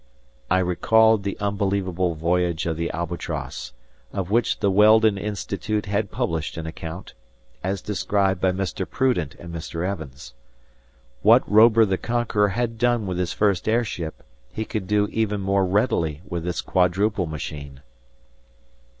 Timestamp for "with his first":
13.05-13.69